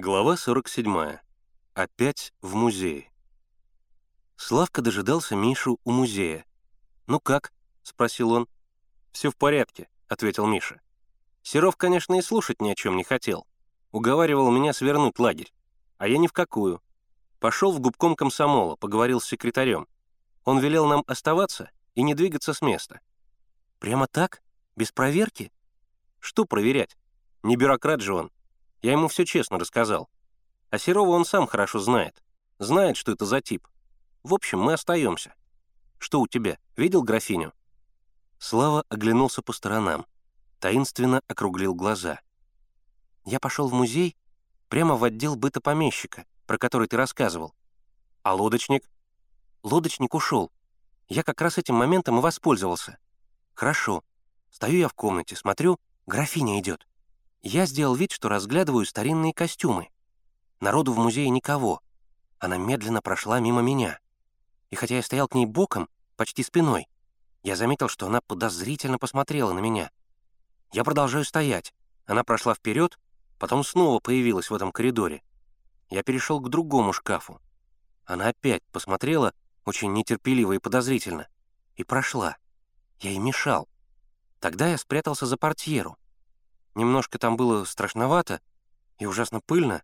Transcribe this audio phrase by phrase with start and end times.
[0.00, 1.18] Глава 47.
[1.74, 3.10] Опять в музее.
[4.36, 6.46] Славка дожидался Мишу у музея.
[7.08, 8.46] «Ну как?»— спросил он.
[9.10, 10.80] «Все в порядке»,— ответил Миша.
[11.42, 13.44] Серов, конечно, и слушать ни о чем не хотел.
[13.90, 15.52] Уговаривал меня свернуть лагерь.
[15.96, 16.80] А я ни в какую.
[17.40, 19.88] Пошел в губком комсомола, поговорил с секретарем.
[20.44, 23.00] Он велел нам оставаться и не двигаться с места.
[23.80, 24.44] «Прямо так?
[24.76, 25.50] Без проверки?»
[26.20, 26.96] «Что проверять?
[27.42, 28.30] Не бюрократ же он.
[28.82, 30.08] Я ему все честно рассказал.
[30.70, 32.22] А Серова он сам хорошо знает.
[32.58, 33.66] Знает, что это за тип.
[34.22, 35.34] В общем, мы остаемся.
[35.98, 36.58] Что у тебя?
[36.76, 37.52] Видел графиню?»
[38.38, 40.06] Слава оглянулся по сторонам.
[40.60, 42.20] Таинственно округлил глаза.
[43.24, 44.16] «Я пошел в музей,
[44.68, 47.54] прямо в отдел быта помещика, про который ты рассказывал.
[48.22, 48.88] А лодочник?»
[49.62, 50.52] «Лодочник ушел.
[51.08, 52.98] Я как раз этим моментом и воспользовался.
[53.54, 54.04] Хорошо.
[54.50, 56.86] Стою я в комнате, смотрю, графиня идет.
[57.42, 59.88] Я сделал вид, что разглядываю старинные костюмы.
[60.60, 61.80] Народу в музее никого.
[62.38, 64.00] Она медленно прошла мимо меня.
[64.70, 66.88] И хотя я стоял к ней боком, почти спиной,
[67.42, 69.90] я заметил, что она подозрительно посмотрела на меня.
[70.72, 71.72] Я продолжаю стоять.
[72.06, 72.98] Она прошла вперед,
[73.38, 75.22] потом снова появилась в этом коридоре.
[75.90, 77.40] Я перешел к другому шкафу.
[78.04, 79.32] Она опять посмотрела,
[79.64, 81.28] очень нетерпеливо и подозрительно,
[81.76, 82.36] и прошла.
[83.00, 83.68] Я ей мешал.
[84.40, 85.96] Тогда я спрятался за портьеру.
[86.74, 88.40] Немножко там было страшновато
[88.98, 89.82] и ужасно пыльно.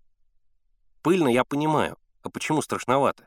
[1.03, 3.27] Пыльно я понимаю, а почему страшновато?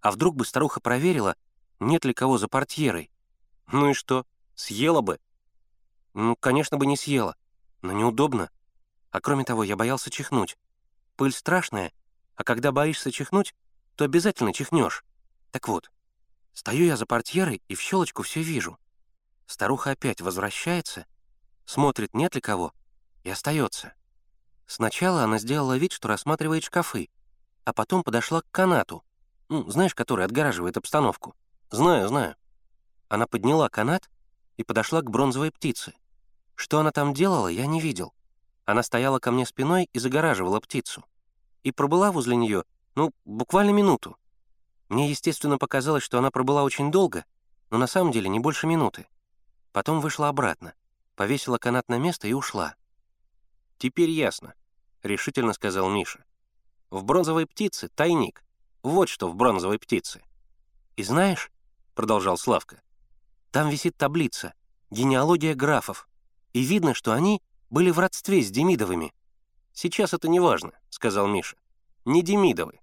[0.00, 1.36] А вдруг бы старуха проверила,
[1.80, 3.10] нет ли кого за портьерой?
[3.72, 5.18] Ну и что, съела бы?
[6.14, 7.36] Ну, конечно бы не съела,
[7.82, 8.50] но неудобно.
[9.10, 10.56] А кроме того, я боялся чихнуть.
[11.16, 11.92] Пыль страшная,
[12.36, 13.54] а когда боишься чихнуть,
[13.96, 15.04] то обязательно чихнешь.
[15.50, 15.90] Так вот,
[16.52, 18.78] стою я за портьерой и в щелочку все вижу.
[19.46, 21.06] Старуха опять возвращается—
[21.66, 22.72] смотрит, нет ли кого,
[23.24, 23.92] и остается.
[24.66, 27.10] Сначала она сделала вид, что рассматривает шкафы,
[27.64, 29.04] а потом подошла к канату,
[29.48, 31.34] ну, знаешь, который отгораживает обстановку.
[31.70, 32.36] Знаю, знаю.
[33.08, 34.08] Она подняла канат
[34.56, 35.94] и подошла к бронзовой птице.
[36.54, 38.14] Что она там делала, я не видел.
[38.64, 41.04] Она стояла ко мне спиной и загораживала птицу.
[41.62, 44.16] И пробыла возле нее, ну, буквально минуту.
[44.88, 47.24] Мне, естественно, показалось, что она пробыла очень долго,
[47.70, 49.06] но на самом деле не больше минуты.
[49.72, 50.74] Потом вышла обратно
[51.16, 52.76] повесила канат на место и ушла.
[53.78, 54.54] «Теперь ясно»,—
[55.02, 56.24] решительно сказал Миша.
[56.90, 58.44] «В бронзовой птице тайник.
[58.82, 60.22] Вот что в бронзовой птице».
[60.94, 61.50] «И знаешь»,—
[61.94, 62.82] продолжал Славка,
[63.50, 64.54] «там висит таблица
[64.90, 66.08] «Генеалогия графов»,
[66.52, 69.12] и видно, что они были в родстве с Демидовыми».
[69.72, 71.56] «Сейчас это не важно»,— сказал Миша.
[72.04, 72.80] «Не Демидовы.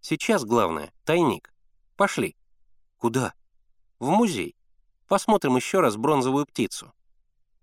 [0.00, 1.52] Сейчас главное— тайник.
[1.96, 2.36] Пошли».
[2.98, 3.32] «Куда?»
[3.98, 4.54] «В музей.
[5.08, 6.92] Посмотрим еще раз бронзовую птицу».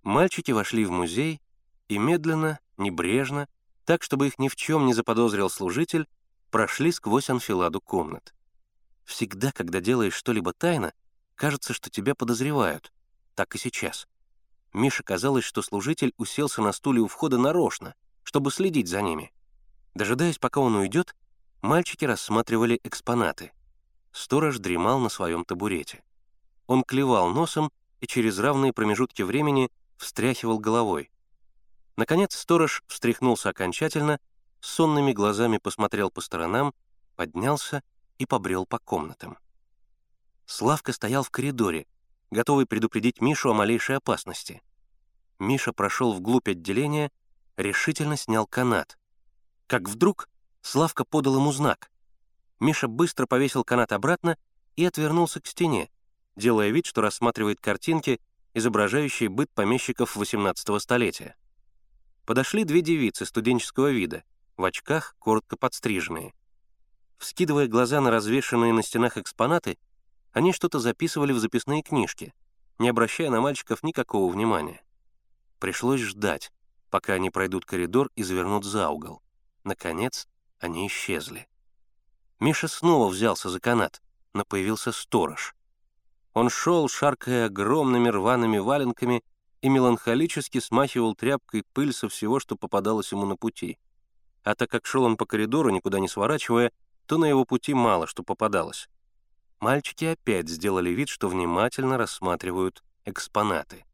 [0.04, 1.42] Мальчики вошли в музей
[1.88, 3.48] и медленно, небрежно,
[3.86, 6.08] так, чтобы их ни в чем не заподозрил служитель,
[6.52, 8.34] прошли сквозь анфиладу комнат.
[9.06, 10.94] Всегда, когда делаешь что-либо тайно,
[11.36, 12.94] кажется, что тебя подозревают.
[13.36, 14.08] Так и сейчас.
[14.74, 19.32] Мише казалось, что служитель уселся на стуле у входа нарочно, чтобы следить за ними.
[19.94, 21.16] Дожидаясь, пока он уйдет,
[21.62, 23.52] мальчики рассматривали экспонаты.
[24.12, 26.04] Сторож дремал на своем табурете.
[26.68, 29.70] Он клевал носом и через равные промежутки времени
[30.04, 31.12] встряхивал головой.
[31.96, 34.20] Наконец сторож встряхнулся окончательно,
[34.60, 36.74] сонными глазами посмотрел по сторонам,
[37.16, 37.84] поднялся
[38.18, 39.38] и побрел по комнатам.
[40.46, 41.88] Славка стоял в коридоре,
[42.32, 44.62] готовый предупредить Мишу о малейшей опасности.
[45.40, 47.12] Миша прошел вглубь отделения,
[47.58, 48.98] решительно снял канат.
[49.68, 50.30] Как вдруг
[50.62, 51.92] Славка подал ему знак.
[52.60, 54.38] Миша быстро повесил канат обратно
[54.78, 55.90] и отвернулся к стене,
[56.38, 58.22] делая вид, что рассматривает картинки
[58.54, 61.36] изображающие быт помещиков XVIII столетия.
[62.26, 64.24] Подошли две девицы студенческого вида,
[64.58, 66.34] в очках, коротко подстриженные.
[67.18, 69.78] Вскидывая глаза на развешанные на стенах экспонаты,
[70.32, 72.34] они что-то записывали в записные книжки,
[72.80, 74.84] не обращая на мальчиков никакого внимания.
[75.60, 76.52] Пришлось ждать,
[76.90, 79.22] пока они пройдут коридор и завернут за угол.
[79.64, 80.28] Наконец,
[80.60, 81.48] они исчезли.
[82.40, 84.02] Миша снова взялся за канат,
[84.34, 85.56] но появился сторож—
[86.34, 89.24] он шел, шаркая огромными рваными валенками,
[89.62, 93.78] и меланхолически смахивал тряпкой пыль со всего, что попадалось ему на пути.
[94.44, 96.72] А так как шел он по коридору, никуда не сворачивая,
[97.06, 98.90] то на его пути мало что попадалось.
[99.62, 103.86] Мальчики опять сделали вид, что внимательно рассматривают экспонаты.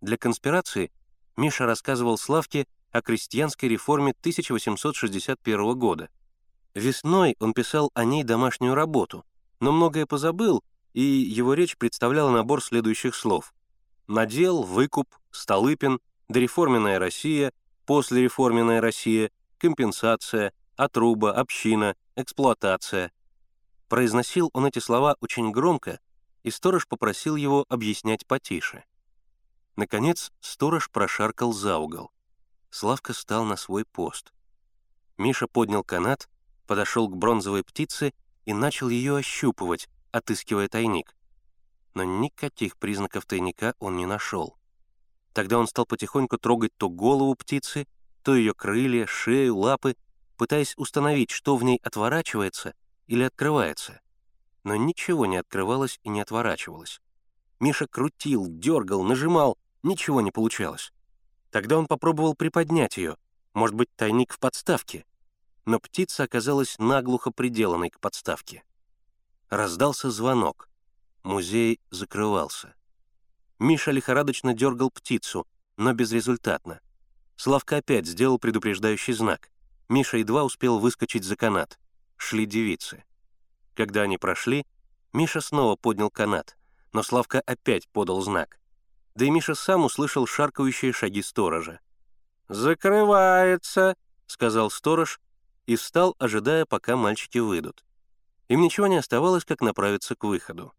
[0.00, 0.92] Для конспирации
[1.36, 6.08] Миша рассказывал Славке о крестьянской реформе 1861 года.
[6.74, 9.24] Весной он писал о ней домашнюю работу,
[9.58, 10.62] но многое позабыл
[10.96, 13.52] и его речь представляла набор следующих слов.
[14.06, 17.52] Надел, выкуп, Столыпин, дореформенная Россия,
[17.84, 23.12] послереформенная Россия, компенсация, отруба, община, эксплуатация.
[23.88, 26.00] Произносил он эти слова очень громко,
[26.44, 28.82] и сторож попросил его объяснять потише.
[29.76, 32.10] Наконец, сторож прошаркал за угол.
[32.70, 34.32] Славка стал на свой пост.
[35.18, 36.30] Миша поднял канат,
[36.66, 38.14] подошел к бронзовой птице
[38.46, 41.14] и начал ее ощупывать, отыскивая тайник.
[41.94, 44.56] Но никаких признаков тайника он не нашел.
[45.32, 47.86] Тогда он стал потихоньку трогать то голову птицы,
[48.22, 49.96] то ее крылья, шею, лапы,
[50.36, 52.74] пытаясь установить, что в ней отворачивается
[53.06, 54.00] или открывается.
[54.64, 57.00] Но ничего не открывалось и не отворачивалось.
[57.60, 60.92] Миша крутил, дергал, нажимал, ничего не получалось.
[61.50, 63.16] Тогда он попробовал приподнять ее,
[63.54, 65.06] может быть, тайник в подставке.
[65.64, 68.62] Но птица оказалась наглухо приделанной к подставке.
[69.50, 70.68] Раздался звонок.
[71.22, 72.74] Музей закрывался.
[73.60, 75.46] Миша лихорадочно дергал птицу,
[75.76, 76.80] но безрезультатно.
[77.36, 79.50] Славка опять сделал предупреждающий знак.
[79.88, 81.78] Миша едва успел выскочить за канат.
[82.16, 83.04] Шли девицы.
[83.76, 84.66] Когда они прошли,
[85.12, 86.56] Миша снова поднял канат,
[86.92, 88.58] но Славка опять подал знак.
[89.14, 91.78] Да и Миша сам услышал шаркающие шаги сторожа.
[92.48, 93.94] «Закрывается»,—
[94.26, 95.20] сказал сторож
[95.66, 97.85] и встал, ожидая, пока мальчики выйдут.
[98.48, 100.72] Им ничего не оставалось, как направиться к выходу.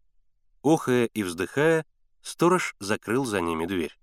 [0.62, 1.84] Охая и вздыхая,
[2.22, 3.98] сторож закрыл за ними дверь.